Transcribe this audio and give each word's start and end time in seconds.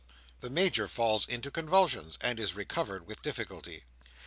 '"The 0.41 0.49
Major 0.49 0.87
falls 0.87 1.27
into 1.27 1.51
convulsions, 1.51 2.17
and 2.21 2.39
is 2.39 2.55
recovered 2.55 3.05
with 3.05 3.21
difficulty. 3.21 3.83